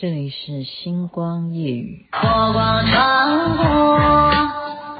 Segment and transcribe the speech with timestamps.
[0.00, 2.06] 这里是星光夜雨。
[2.12, 3.96] 波光穿过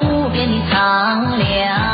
[0.01, 1.88] 无边的苍凉，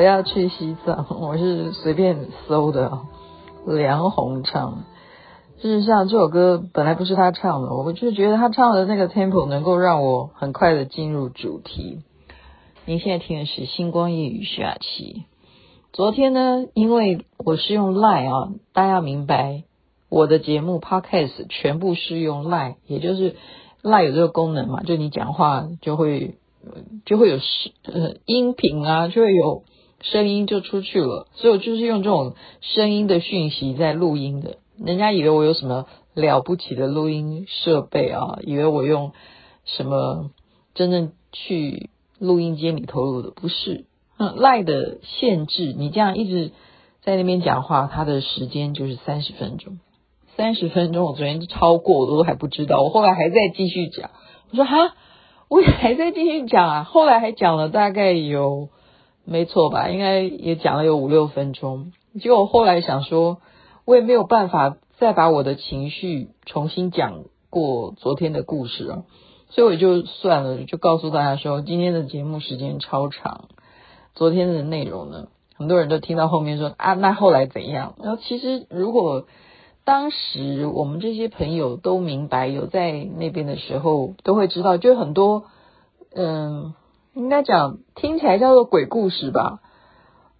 [0.00, 3.00] 我要去西藏， 我是随便搜的。
[3.66, 4.84] 梁红唱，
[5.60, 11.98] 事实上这首歌本来不是他唱的，我就觉得他唱的那个 tempo 能够让我很快的进入主题。
[12.86, 15.24] 您现在听的是《星光夜雨》徐雅琪。
[15.92, 19.64] 昨天呢，因为我是用 lie 啊，大家要明白
[20.08, 23.36] 我的节目 Podcast 全部是用 lie 也就是
[23.82, 26.36] lie 有这个功能嘛，就你讲话就会
[27.04, 27.36] 就会有
[27.84, 29.64] 呃音频啊，就会有。
[30.02, 34.56] 声音就出去了，所以我就是用这种声音的讯息在录音的。
[34.78, 39.12] 人家以为我有什么了不起的录音设备啊，以为我用
[39.66, 40.30] 什么
[40.74, 43.84] 真正去录音间里头录的，不是。
[44.18, 46.52] 嗯，赖的限制，你这样一直
[47.02, 49.80] 在那边讲话，它的时间就是三十分钟。
[50.34, 54.10] 三十分钟，我昨天超过，我都还不知道，我后来还在继续讲。
[54.50, 54.94] 我说哈，
[55.50, 58.70] 我还在继续讲啊，后来还讲了大概有。
[59.24, 59.88] 没错吧？
[59.88, 61.92] 应该也讲了有五六分钟。
[62.20, 63.38] 结果我后来想说，
[63.84, 69.02] 我也没有办法再把我的情绪重新讲过昨天的故事啊，
[69.50, 73.48] 所以我就算了，就告诉大家说，今天的节目时间超长。
[74.14, 77.94] 昨天的内容呢，很多人都听到后面说啊，那后来怎样？
[78.02, 79.26] 然后其实如果
[79.84, 85.44] 当时我们这些朋友都明白，有在那边的时候，都会知道，就很多
[86.12, 86.74] 嗯。
[87.14, 89.60] 应该讲听起来叫做鬼故事吧，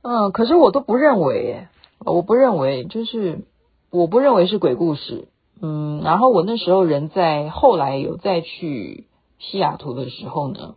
[0.03, 1.66] 嗯，可是我都不认为，
[1.98, 3.44] 我不认为，就是
[3.91, 5.28] 我不认为是鬼故事，
[5.60, 9.08] 嗯，然后我那时候人在后来有再去
[9.38, 10.76] 西雅图的时候呢，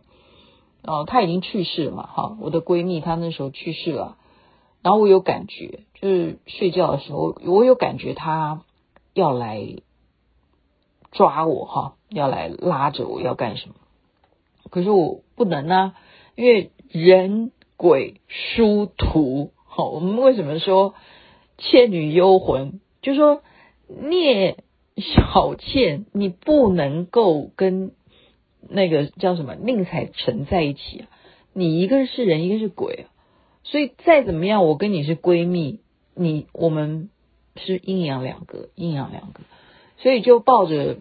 [0.82, 4.16] 哦，他已经去世了嘛，哈，我的闺蜜她那时候去世了，
[4.82, 8.62] 然后我有感觉，就是睡觉的时候我有感觉她
[9.14, 9.76] 要来
[11.12, 13.74] 抓我，哈，要来拉着我要干什么。
[14.70, 15.94] 可是我不能啊，
[16.34, 19.52] 因为人鬼殊途。
[19.66, 20.94] 好，我们为什么说
[21.58, 22.80] 倩女幽魂？
[23.02, 23.42] 就说
[23.86, 24.64] 聂
[24.96, 27.92] 小倩，你不能够跟
[28.68, 31.08] 那个叫什么宁采臣在一起啊！
[31.52, 33.10] 你一个是人，一个是鬼啊！
[33.62, 35.80] 所以再怎么样，我跟你是闺蜜，
[36.14, 37.10] 你我们
[37.56, 39.42] 是阴阳两隔，阴阳两隔，
[39.98, 40.98] 所以就抱着。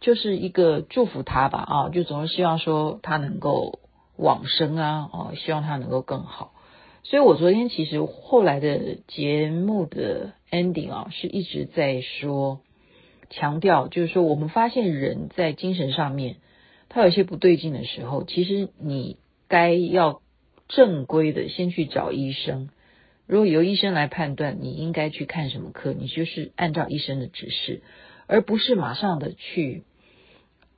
[0.00, 3.80] 就是一个祝福他吧，啊，就总是希望说他能够
[4.16, 6.52] 往生啊，哦，希望他能够更好。
[7.02, 12.60] 所以我昨天其实后来的节目的 ending 啊，是一直在说
[13.28, 16.36] 强调，就是说我们发现人在精神上面
[16.88, 19.16] 他有些不对劲的时候，其实你
[19.48, 20.22] 该要
[20.68, 22.68] 正规的先去找医生。
[23.26, 27.82] 如果由医生来判断你应该去看什么科，你就是按照医生的指示，
[28.26, 29.82] 而不是马上的去。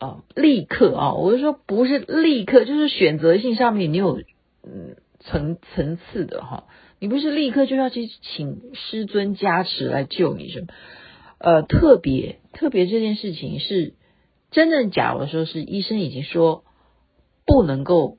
[0.01, 1.13] 啊，立刻啊！
[1.13, 4.23] 我是说，不是立刻，就是选择性上面你有
[4.65, 6.65] 嗯层层次的哈，
[6.99, 10.69] 你不是立刻就要去请师尊加持来救你什么？
[11.37, 13.93] 呃，特别特别这件事情是
[14.51, 16.65] 真正假的时候，是医生已经说
[17.45, 18.17] 不能够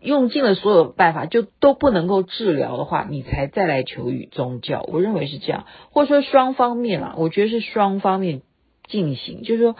[0.00, 4.84] 用尽了所有办法，就都不能够治疗的话，你才再来求于宗教。
[4.88, 8.42] 我认为是这样，或者说双方面啦，我觉得是双方面
[8.88, 9.76] 进行，就是说。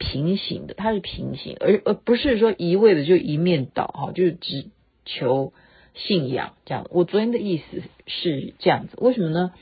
[0.00, 4.70] 平行的，它是平行，而而不是说一味的就一面倒哈，就是只
[5.04, 5.52] 求
[5.94, 6.86] 信仰这样。
[6.90, 9.52] 我昨天的意思是这样子，为什么呢？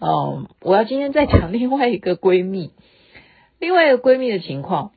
[0.00, 2.70] 嗯，我要今天再讲另外一个闺蜜，
[3.58, 4.92] 另外一个闺蜜的情况，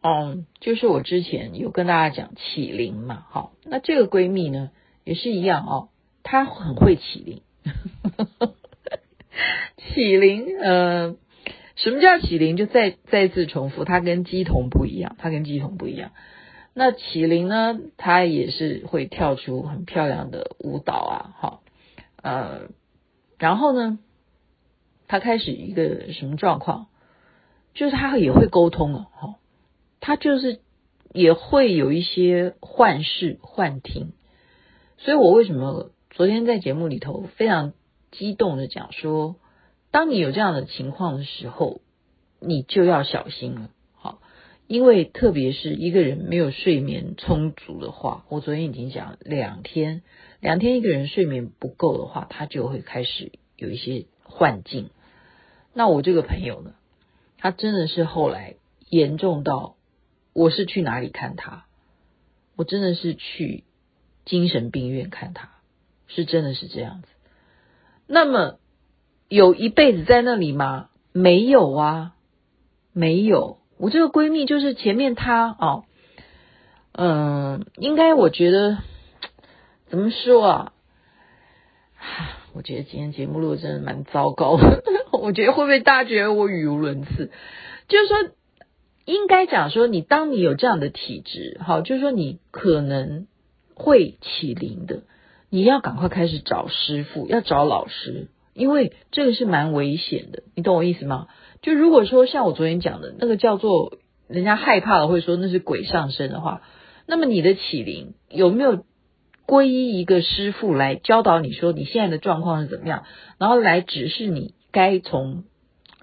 [0.00, 4.70] 嗯，就是我之前有跟大家讲启灵嘛，好，那这个闺蜜呢
[5.02, 5.88] 也是一样哦，
[6.22, 7.42] 她很会启灵，
[9.76, 11.16] 启灵，嗯。
[11.76, 12.56] 什么叫启灵？
[12.56, 16.12] 就再再次重复，它跟鸡同不一样，它跟鸡同不一样。
[16.72, 21.62] 那启灵呢，它也是会跳出很漂亮的舞蹈啊，好，
[22.22, 22.68] 呃，
[23.38, 23.98] 然后呢，
[25.06, 26.86] 他开始一个什么状况？
[27.74, 29.34] 就是他也会沟通了，哈，
[30.00, 30.60] 他就是
[31.12, 34.12] 也会有一些幻视、幻听。
[34.96, 37.72] 所以我为什么昨天在节目里头非常
[38.12, 39.36] 激动的讲说，
[39.94, 41.80] 当你有这样的情况的时候，
[42.40, 43.70] 你就要小心了。
[43.94, 44.20] 好，
[44.66, 50.02] 因为特别是一个人没有睡眠充足的话，我昨天已经讲两天，
[50.40, 54.90] 两天一个人睡眠不够的话，他就会开始有一些幻境。
[55.74, 56.74] 那我这个朋友呢，
[57.38, 58.56] 他真的是后来
[58.88, 59.76] 严重到，
[60.32, 61.66] 我是去哪里看他？
[62.56, 63.62] 我真的是去
[64.24, 65.50] 精神病院看他，
[66.08, 67.08] 是真的是这样子。
[68.08, 68.58] 那么
[69.28, 70.88] 有一辈子在那里吗？
[71.12, 72.12] 没有啊。
[72.96, 75.82] 没有，我这个闺蜜就是前面她哦，
[76.92, 78.78] 嗯，应该我觉得
[79.88, 80.72] 怎么说啊？
[82.52, 84.84] 我觉得今天节目录的真的蛮糟糕的。
[85.10, 87.32] 我觉得会不会大家觉得我语无伦次？
[87.88, 88.16] 就是说，
[89.06, 93.26] 应该讲说，你当你有这样的体质，好，就是说你可能
[93.74, 95.02] 会起灵的，
[95.50, 101.26] 你要赶快开始找师傅，要找老师，因为这个是蛮危险的，你懂我意思吗？
[101.60, 103.98] 就如果说像我昨天讲的那个叫做
[104.28, 106.62] 人家害怕了会说那是鬼上身的话，
[107.06, 108.84] 那么你的起灵有没有
[109.46, 113.04] 皈依一个师傅来教导你说你现在的状况是怎么样，
[113.38, 115.44] 然后来指示你该从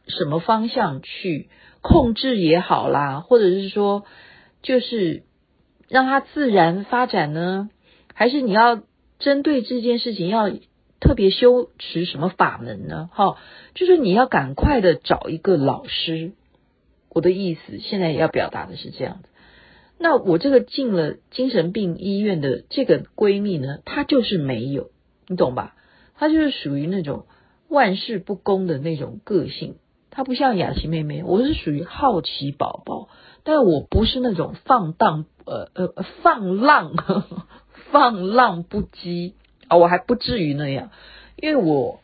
[0.08, 1.50] 什么方向去
[1.82, 4.04] 控制也好啦，或者是说
[4.62, 5.24] 就是
[5.88, 7.70] 让它自然发展呢？
[8.14, 8.82] 还是你要
[9.20, 10.52] 针对这件事情要
[11.02, 13.10] 特别修持什么法门呢？
[13.12, 13.36] 哈。
[13.76, 16.32] 就是你要赶快的找一个老师，
[17.10, 19.28] 我的意思现在要表达的是这样子。
[19.98, 24.90] 那我这个进了精神病医院的这个闺蜜呢，她就是没有，
[25.28, 25.76] 你懂吧？
[26.16, 27.26] 她就是属于那种
[27.68, 29.76] 万事不恭的那种个性。
[30.10, 33.10] 她不像雅琪妹妹，我是属于好奇宝宝，
[33.44, 37.48] 但我不是那种放荡呃呃放浪呵呵
[37.92, 39.34] 放浪不羁
[39.72, 40.92] 啊，我还不至于那样，
[41.36, 42.00] 因为我。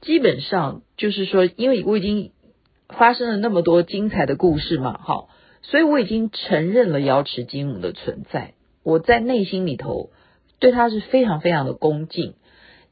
[0.00, 2.32] 基本上就是说，因为我已经
[2.90, 5.30] 发生了那么多精彩的故事嘛，好，
[5.62, 8.52] 所以我已经承认了瑶池金母的存在。
[8.82, 10.10] 我在内心里头
[10.58, 12.34] 对他是非常非常的恭敬，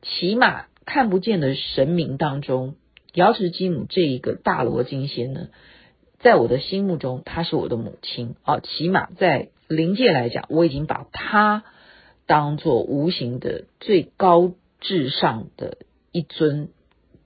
[0.00, 2.76] 起码看不见的神明当中，
[3.12, 5.48] 瑶池金母这一个大罗金仙呢，
[6.18, 8.60] 在我的心目中，她是我的母亲啊。
[8.60, 11.64] 起码在灵界来讲，我已经把她
[12.26, 15.78] 当做无形的最高至上的
[16.12, 16.68] 一尊。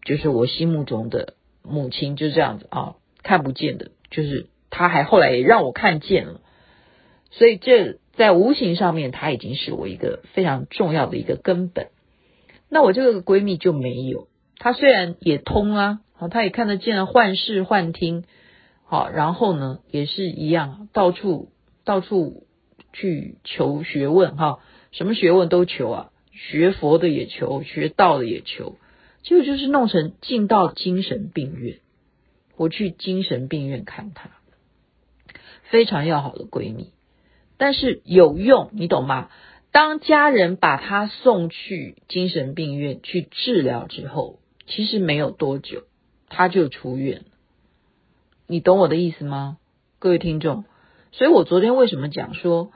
[0.04, 1.34] 就是我心目中的
[1.64, 2.94] 母亲，就这样子啊，
[3.24, 6.40] 看不见的，就是她还后来也让我看见了，
[7.32, 11.88] 所以这在无形上面，她已经是我一个非常重要的一个根本。
[12.68, 14.28] 那我这个闺蜜就没有，
[14.58, 18.22] 她虽然也通啊，好，她也看得见幻视幻听，
[18.84, 21.48] 好，然后呢也是一样，到处
[21.84, 22.46] 到处
[22.92, 24.60] 去求学问哈，
[24.96, 28.78] 什么学问都求啊，学佛的也求，学道的也求。
[29.22, 31.80] 结果就是弄成进到精神病院，
[32.56, 34.30] 我去精神病院看她，
[35.64, 36.92] 非常要好的闺蜜，
[37.58, 39.28] 但是有用，你懂吗？
[39.70, 45.82] 当家人把她送去精神病院去治疗之后，其实没有多久，
[46.30, 47.24] 她就出院了。
[48.46, 49.58] 你懂我的意思吗？
[49.98, 50.64] 各位听众，
[51.12, 52.70] 所以我昨天为什么讲说，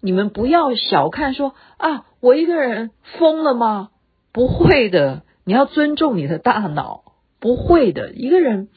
[0.00, 3.90] 你们不要小看说啊，我一个人疯了吗？
[4.32, 5.22] 不会的。
[5.44, 8.12] 你要尊重你的大脑，不会的。
[8.12, 8.68] 一个人，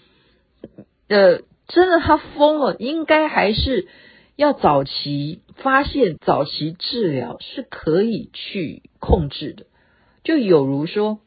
[1.10, 3.88] 呃，真的他疯了，应该还是
[4.36, 9.65] 要早期发现、早期治疗是可以去控制的。
[10.24, 11.19] 就有如说，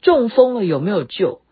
[0.00, 1.42] 中风了有没有救？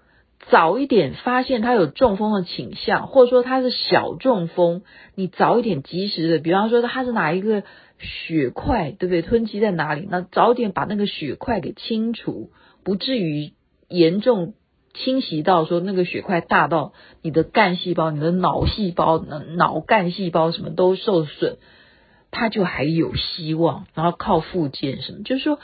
[0.50, 4.83] 早一点发现他有中风的倾向，或者说他是小中风，
[5.14, 7.62] 你早一点及时的，比方说他是哪一个
[7.99, 9.23] 血块，对不对？
[9.23, 10.07] 囤积在哪里？
[10.11, 12.50] 那早点把那个血块给清除。
[12.85, 13.52] 不至于
[13.88, 14.55] 严重
[14.95, 21.59] 侵袭到说那个血块大到你的干细胞、你的脑细胞、脑干细胞什么都受损，
[22.31, 23.87] 它就还有希望。
[23.93, 25.59] 然后靠复健什么，就是说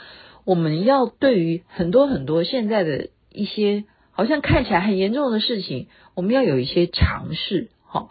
[0.45, 7.69] 我们要对于很多很多现在的一些好像看起来很严重的事情，我们要有一些尝试。
[7.85, 8.09] 哈，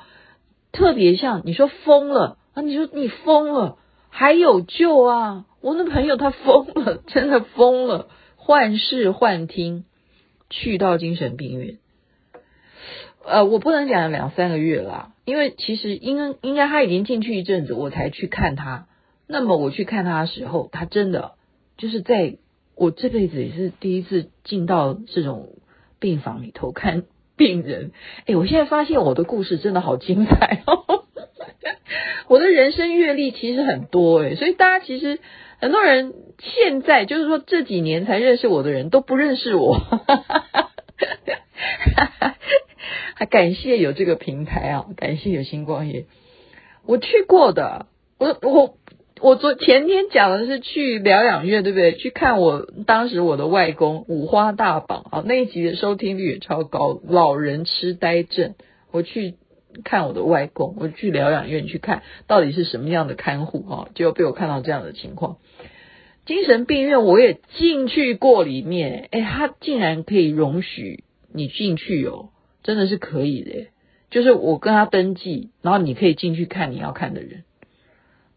[0.70, 3.78] 特别像你说疯了啊，你说你疯了
[4.10, 5.46] 还有救啊！
[5.60, 8.08] 我那朋友他疯了，真的疯了。
[8.36, 9.84] 幻视幻听，
[10.50, 11.78] 去到精神病院，
[13.24, 18.86] 呃，我不能讲两三个月啦，因为其实应应该他已经进去一阵子，我才去看他。
[19.26, 21.32] 那么我去看他的时候，他真的
[21.78, 22.36] 就是在
[22.76, 25.53] 我这辈子也是第一次进到这种
[26.04, 27.92] 病房里头看病人。
[28.26, 31.06] 哎，我现在发现我的故事真的好精彩哦，
[32.28, 35.18] 我的人生阅历其实很多诶，所以大家其实
[35.58, 39.80] 很多人现在就是说这几年才认识我的人都不认识我，
[43.14, 46.04] 还 感谢有这个平台啊，感谢有星光夜，
[46.84, 47.86] 我去过的，
[48.18, 48.76] 我我。
[49.24, 51.94] 我昨前天讲的是去疗养院，对不对？
[51.94, 57.00] 去看我当时我的外公五花大绑啊，那一集的收听率也超高。
[57.08, 58.54] 老人痴呆症，
[58.92, 59.36] 我去
[59.82, 65.38] 看我的外公，我去疗养院去看到底是什么样的看护啊，结果被我看到这样的情况。
[66.26, 71.02] 精神病院我也进去过里面，哎，他竟然可以容许
[71.32, 72.28] 你进去哦，
[72.62, 73.68] 真的是可以的，
[74.10, 77.44] 就是我跟他登记，然后你可以进去看你要看的人。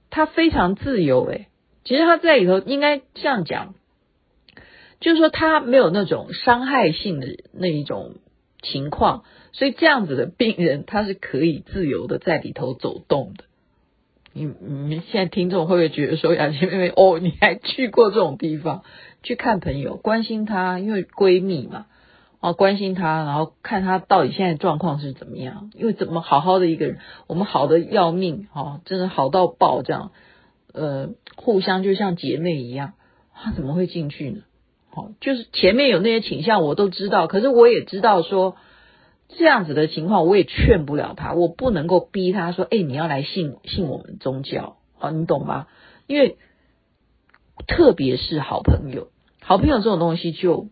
[0.10, 1.48] 他非常自由诶，
[1.84, 3.76] 其实他在里头应该这样讲，
[5.00, 8.16] 就是说他没有那种伤害性的那一种
[8.62, 13.44] 情况，所以这样子的病人他是可以自由的在里头走动的。
[14.34, 18.84] 你你们现在听众会不会觉得说雅琪妹妹哦，你还去过这种地方
[19.24, 21.88] 去看朋友，关心她，因为闺蜜嘛。
[22.40, 25.72] 啊，关心他，然后看他到底现在状况是怎么样？
[25.74, 30.12] 因为怎么好好的一个人，我们好的要命，哈，真的好到爆，这样，
[30.72, 32.94] 呃，互相就像姐妹一样，
[33.34, 34.42] 他怎么会进去呢？
[34.92, 38.56] 好，就是前面有那些倾向我都知道，可是我也知道说
[39.30, 45.66] 这样子的情况，我也劝不了他，我不能够逼他说，哎，你要来信信我们宗教，啊，你懂吗？
[46.06, 46.38] 因为
[47.66, 49.08] 特别是好朋友，
[49.42, 50.68] 好朋友这种东西就。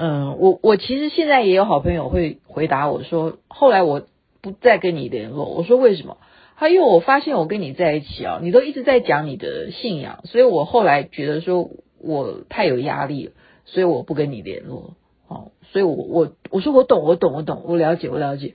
[0.00, 4.06] 嗯，我我其实现在也有好朋友会回答我说，后来我
[4.40, 5.46] 不再跟你联络。
[5.46, 6.18] 我说为什么？
[6.56, 13.32] 他因为我发现我跟你在一起啊，你都一直在讲你的信仰，所以我后来觉得说我太有压力了，
[13.64, 14.94] 所以我不跟你联络。
[15.26, 18.54] 哦，所以我我我说我懂，我懂，我懂，我了解，我了解，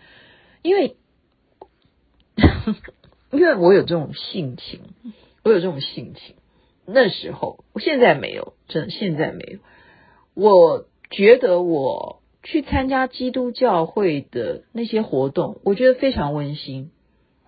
[0.61, 0.95] 因为
[3.31, 4.79] 因为我有这种性情，
[5.43, 6.35] 我有这种性情。
[6.85, 9.59] 那时候，我现在没有，真的现在没有，
[10.35, 10.85] 我。
[11.13, 16.89] 觉得我去参加基督教会的那些活动，我觉得非常温馨，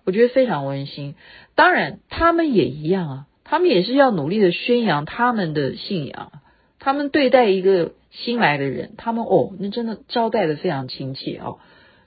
[0.04, 1.16] 我觉得非常温馨。
[1.56, 6.30] 当然，他们也一样啊，他们也是要努力的宣扬他们的信仰。
[6.78, 11.58] 他们对待一个新来的人，他们哦，那真的招待的非常亲切哦。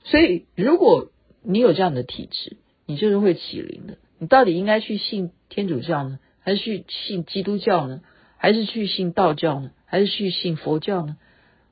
[0.05, 1.11] 所以，如果
[1.43, 3.97] 你有这样的体质，你就是会起灵的。
[4.17, 7.99] 你到底应该去信天主教呢，还是去信基督教呢，
[8.37, 11.17] 还是去信道教呢，还是去信佛教呢？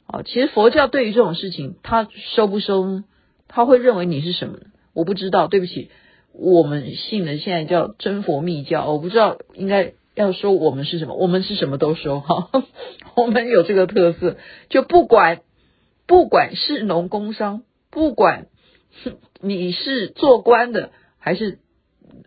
[0.07, 3.03] 啊，其实佛教对于这种事情，他收不收？
[3.49, 4.57] 他会认为你是什么？
[4.93, 5.89] 我不知道，对不起，
[6.33, 12.49] 我们信的现在叫真佛密教，我不知道应该要说我们是什么，我们是什么都收哈，
[13.15, 14.37] 我们有这个特色，
[14.69, 15.41] 就不管
[16.07, 18.47] 不管是农工商，不管
[19.41, 21.59] 你是做官的，还是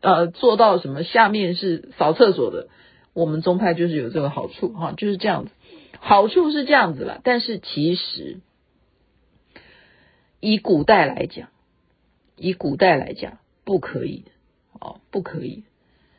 [0.03, 2.69] 呃做到什么下面是扫厕所的，
[3.15, 5.51] 我们宗派就是有这个好处哈，就是这样子。
[6.03, 8.41] 好处是这样子了，但是其实
[10.41, 11.51] 以古代来讲，
[12.37, 14.31] 以古代来讲不可以的
[14.81, 15.65] 哦，不可以。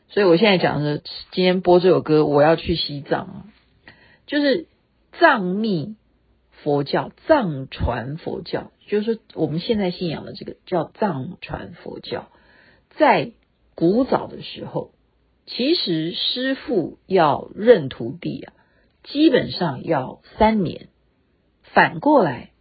[0.07, 3.45] 所以我现在讲的，今天播这首歌，我要去西藏啊，
[4.27, 4.67] 就是
[5.19, 5.95] 藏密
[6.51, 12.29] 佛教、藏传佛教，就是说我们现在信仰的这个叫藏传佛教，
[12.91, 13.31] 在
[13.73, 14.91] 古早的时候，
[15.47, 18.53] 其实师父要认徒弟啊。
[19.03, 20.87] 基本上要三年，
[21.61, 22.51] 反过来，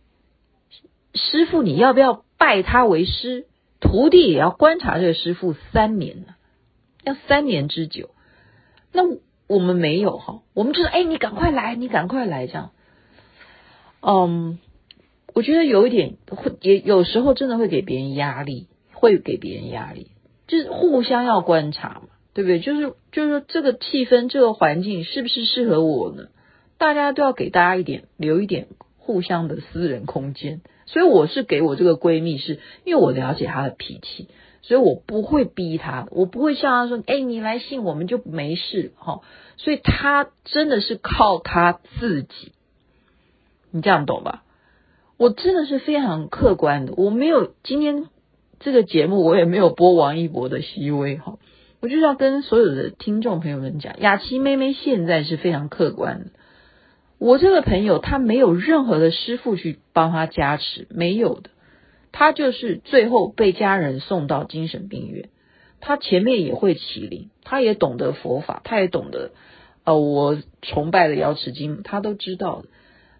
[1.14, 3.46] 师傅你要不要拜他为师？
[3.80, 6.34] 徒弟也要观察这个师傅三年呢，
[7.02, 8.10] 要三年之久。
[8.92, 9.02] 那
[9.46, 12.72] 我们没有哈，我们就是哎，你赶快来，你赶快来这样。
[14.02, 14.58] 嗯，
[15.34, 20.10] 我觉得有一点会，也有时候真的会给别人压力，会给别人压力，
[20.46, 22.09] 就是互相要观察嘛。
[22.32, 22.60] 对不对？
[22.60, 26.28] 就是就是说，这个气氛、这个环境是不是适合我呢？
[26.78, 28.68] 大家都要给大家一点留一点
[28.98, 30.60] 互相的私人空间。
[30.86, 34.28] 所以我是给我这个闺蜜是，因为我了解她的脾气，
[34.62, 39.20] 所以我不会逼她，我不会像她说：“哎，你来信我们就没事。”哈，
[39.56, 42.52] 所以她真的是靠她自己，
[43.70, 44.42] 你这样懂吧？
[45.16, 48.08] 我真的是非常客观的，我没有今天
[48.58, 51.38] 这个节目，我也没有播王一博的熹微哈。
[51.80, 56.30] 我就是要跟所有的听众朋友们讲，雅琪妹妹现在是非常客观的。
[57.18, 61.50] 我这个朋友他没有任何的师傅去帮他加持，没有的。
[62.12, 65.30] 他就是最后被家人送到精神病院。
[65.80, 69.30] 他前面也会启灵，他也懂得佛法，他也懂得
[69.84, 72.68] 呃我崇拜的瑶池金，他都知道的。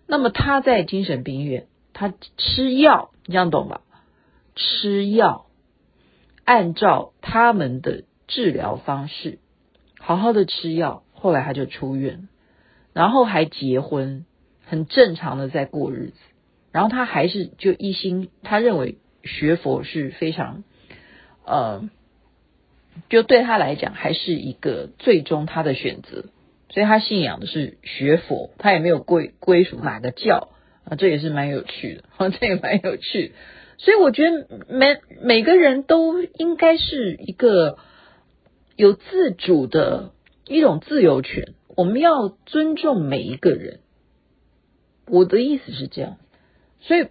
[0.06, 3.80] 那么他在精神病院，他吃药，你这样懂吧？
[4.54, 5.46] 吃药。
[6.44, 9.38] 按照他们的治疗方式，
[9.98, 12.28] 好好的吃药，后来他就出院，
[12.94, 14.24] 然后还结婚，
[14.64, 16.14] 很正常的在过日子。
[16.72, 20.62] 然后他还是就一心，他认为学佛是非常，
[21.44, 21.90] 呃，
[23.08, 26.26] 就对他来讲还是一个最终他的选择，
[26.68, 30.50] 所以他信仰的是学佛，他也没有归归属哪个教
[30.84, 33.34] 啊，这也是蛮有趣的，啊， 这也蛮有趣。
[33.78, 37.78] 所以我觉得每每个人都应该是一个
[38.80, 40.12] 有自主的
[40.46, 43.80] 一种自由权，我们要尊重每一个人。
[45.06, 46.16] 我的意思是这样。
[46.80, 47.08] 所以，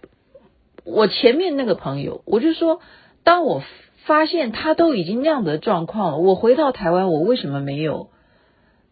[0.82, 2.80] 我前面那个朋友，我就说，
[3.22, 3.62] 当我
[4.04, 8.10] 发现他都已经那样的状况了，我回到台湾，我为什么没有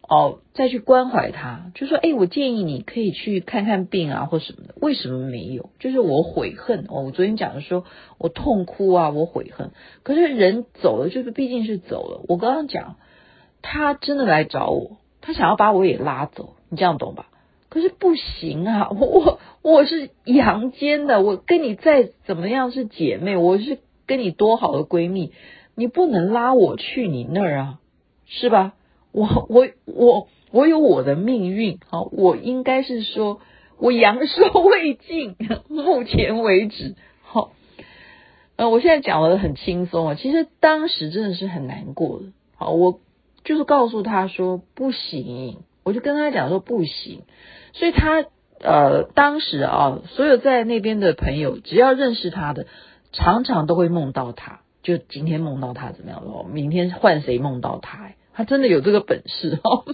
[0.08, 1.70] 哦再去关怀他？
[1.74, 4.74] 就说，哎，我建议你可以去看看病啊，或什么的。
[4.80, 5.70] 为什么没有？
[5.78, 7.02] 就是我悔恨哦。
[7.02, 7.84] 我昨天讲的说，
[8.18, 9.70] 我痛哭啊，我悔恨。
[10.02, 12.24] 可是人走了，就是毕竟是走了。
[12.26, 12.96] 我刚刚讲，
[13.60, 17.26] 他真的来找我，他想要把我也拉走，你这样懂吧？
[17.68, 25.32] 可是不行啊，我我我是阳间的，我跟你再怎么样是姐妹，我是跟你多好的闺蜜，
[25.74, 27.78] 你不能拉我去你那儿啊，
[28.24, 28.72] 是吧？
[29.12, 33.40] 我我我我有我的命运，好，我应该是说
[33.78, 35.36] 我阳寿未尽，
[35.68, 37.52] 目前为止，好，
[38.56, 43.00] 呃，我现在讲的很轻松啊，其实当时真的是很难过的，好，我
[43.44, 47.22] 就是告诉他说不行，我就跟他讲说不行。
[47.72, 48.24] 所以他
[48.60, 52.66] 呃，当时啊，所有在那边的朋友，只要认识他的，
[53.12, 54.60] 常常都会梦到他。
[54.82, 56.44] 就今天梦到他怎么样了？
[56.50, 58.10] 明天换谁梦到他？
[58.38, 59.84] 他真的有这个本事哦，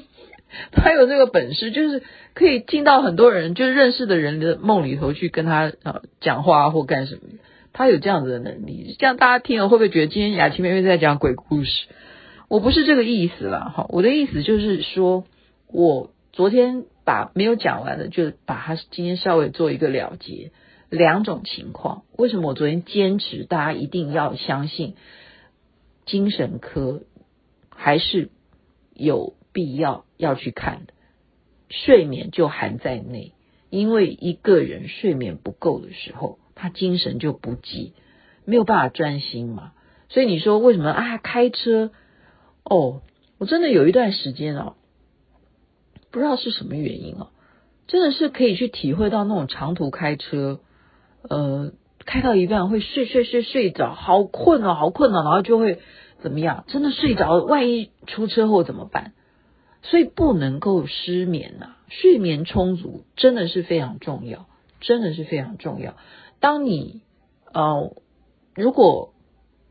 [0.70, 2.02] 他有这个本事，就是
[2.34, 7.22] 可以进到很多人就是认识的人的梦里头去跟他啊讲话或干什么。
[7.72, 11.86] 他有这样子的能力，这样大家听了会不会觉得今天雅琪妹妹在讲鬼故事？
[12.48, 15.24] 我不是这个意思啦，哈，我的意思就是说
[15.66, 16.84] 我昨天。
[17.06, 20.52] 把没有讲完的，就把它今天稍微做一个了结。
[20.88, 24.94] 两种情况，为什么我昨天坚持大家一定要相信
[26.06, 27.02] 精神科，
[27.84, 28.30] 还是
[28.94, 30.94] 有必要要去看的？
[31.68, 33.34] 睡眠就含在内，
[33.68, 37.92] 因为一个人睡眠不够的时候，他精神就不济，
[38.46, 39.72] 没有办法专心嘛。
[40.08, 41.18] 所以你说为什么啊？
[41.18, 41.90] 开车
[42.64, 43.02] 哦，
[43.36, 44.76] 我真的有一段时间哦。
[46.10, 47.32] 不知道是什么原因哦，
[47.86, 50.60] 真的是可以去体会到那种长途开车，
[51.28, 51.72] 呃，
[52.06, 55.80] 开到一半会睡睡睡睡着，好困哦，好困哦，然后就会
[56.24, 56.64] 怎么样？
[56.66, 59.12] 真的睡着，万一出车祸怎么办？
[59.82, 64.46] 所以不能够失眠呐，睡眠充足真的是非常重要，
[64.80, 65.94] 真的是非常重要。
[66.40, 67.02] 当你
[67.52, 67.94] 呃，
[68.56, 69.12] 如果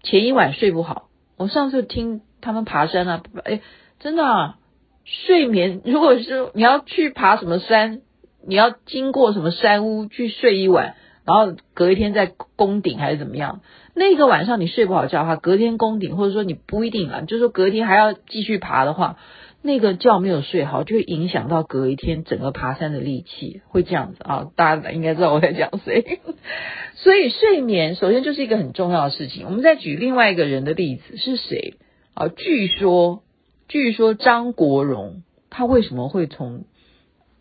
[0.03, 3.61] 前一晚睡不好，我上次听他们爬山啊，哎，
[3.99, 4.59] 真的啊。
[5.05, 8.01] 睡眠，如果是你要去爬什么山，
[8.47, 13.59] 你要经过什么山屋去睡一晚，然后隔一天再攻顶还是怎么样？
[13.95, 19.17] 那个晚上你睡不好觉的话，隔天攻顶，或者说你不一定啊，就是说隔天还要继续爬的话，
[19.62, 24.51] 那个觉没有睡好，就会影响到隔一天整个爬山的力气，会这样子啊。
[24.56, 26.19] 大家应该知道我在讲谁。
[26.95, 29.45] 所以睡眠首先就是一个很重要的事情。
[29.45, 31.75] 我们再举另外一个人的例子是谁
[32.13, 32.27] 啊？
[32.29, 33.23] 据说。
[33.69, 36.65] 据说张国荣他为什么会从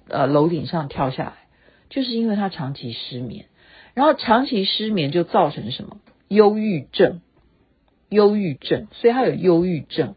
[0.08, 1.32] 呃楼顶上跳下来，
[1.90, 3.46] 就是因为他长期失眠，
[3.92, 5.98] 然后长期失眠就造成什么
[6.32, 7.20] 忧郁症，
[8.08, 10.14] 忧郁症，所以他有忧郁症。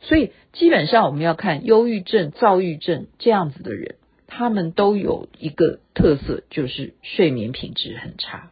[0.00, 8.50] 所以基本上我们要看忧郁症、躁郁症这样子的人，他们都有一个特色，就是睡眠品质很差。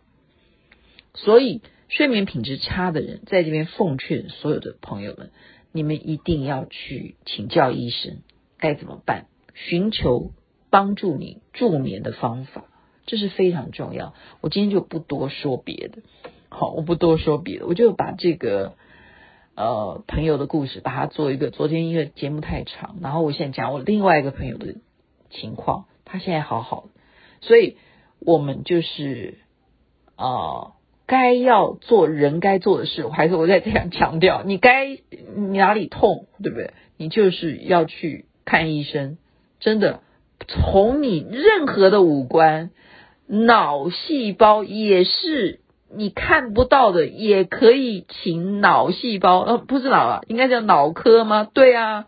[1.15, 5.31] 所以睡眠品质差的人，在这边奉劝所有的朋友们。
[5.73, 8.23] 你们一定要去请教医生
[8.57, 10.31] 该怎么办，寻求
[10.71, 12.65] 帮助你助眠的方法，
[13.05, 14.15] 这是非常重要。
[14.41, 15.99] 我今天就不多说别的，
[16.49, 18.75] 好，我不多说别的，我就把这个
[19.55, 21.51] 呃朋友的故事，把它做一个。
[21.51, 24.75] 昨天因为节目太长，然后我现在讲我另外一个朋友的
[25.31, 26.89] 情况，他现在好好，
[27.41, 27.77] 所以
[28.21, 29.39] 我们就是
[30.17, 30.73] 啊。
[31.09, 34.89] 该要做人该做的事，我还是我再这样强调，你该
[35.37, 36.73] 你哪里痛，对不对？
[36.97, 39.17] 你就是要去看医生。
[39.61, 40.01] 真的，
[40.49, 42.71] 从你任何的五官、
[43.29, 45.61] 脑细胞也是
[45.95, 51.49] 你看不到的，也可以请脑细胞，呃，不是脑啊，应该叫脑科吗？
[51.53, 52.07] 对啊，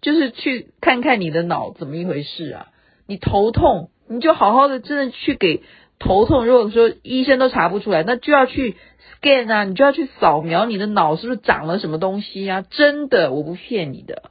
[0.00, 2.66] 就是去看看你的脑怎么一回事啊。
[3.06, 5.62] 你头痛，你就好好的真的去给
[5.98, 8.76] 头痛，如果说医生都查不出来，那就要去
[9.20, 12.64] scan 啊，你就要去扫描你的脑是不是长了什么东西啊？
[12.68, 14.24] 真的，我不骗你的，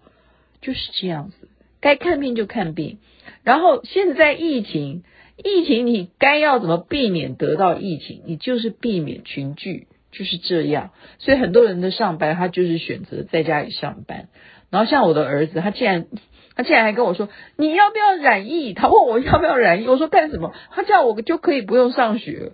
[0.62, 1.50] 就是这样子，
[1.82, 3.00] 该看病就看病。
[3.44, 5.04] 然后现在疫情，
[5.44, 8.22] 疫情你该要怎么避免得到疫情？
[8.26, 10.92] 你就是避免群聚，就是这样。
[11.20, 14.28] 所以很多人的上班，他就是选择在家里上班。
[14.70, 16.08] 然后像我的儿子，他竟然。
[16.56, 20.56] 他竟然还跟我说：“你要不要染疫？”他问我要不要染疫，我说干什么？
[20.72, 22.54] 他叫我就可以不用上学。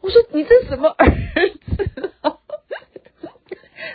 [0.00, 1.06] 我说你这什么儿
[1.76, 2.10] 子？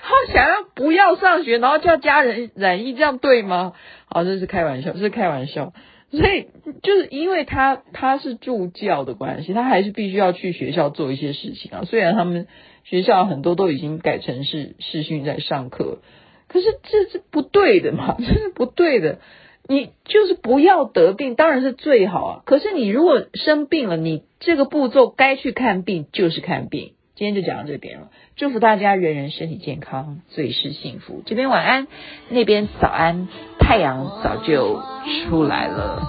[0.01, 3.73] 他想要不要上学，然后叫家人染疫，这样对吗？
[4.05, 5.73] 好，这是开玩笑，这是开玩笑。
[6.11, 6.47] 所以
[6.81, 11.83] 就是因为他他是助教的关系，他还是必须要去学校做一些事情啊。
[11.85, 12.47] 虽然他们
[12.83, 15.99] 学校很多都已经改成是视讯在上课，
[16.47, 19.19] 可是这是不对的嘛， 这是不对的。
[19.67, 22.41] 你就是不要得病，当然是最好啊。
[22.45, 26.93] 可是你如果生病了，你这个步骤该去看病就是看病。
[27.19, 31.21] 今天就讲到这边了，祝福大家人人身体健康，最是幸福。
[31.25, 31.87] 这边晚安，
[32.29, 33.27] 那边早安，
[33.59, 34.81] 太阳早就
[35.27, 36.01] 出来了。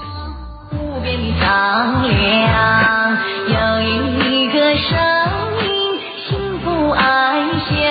[0.71, 3.19] 无边的苍凉，
[3.49, 4.99] 有一个声
[5.67, 7.90] 音，幸福安详。